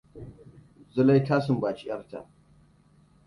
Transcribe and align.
Zulai 0.95 1.21
ta 1.27 1.35
sumbaci 1.41 1.85
yar 1.87 2.01
ta. 2.09 2.21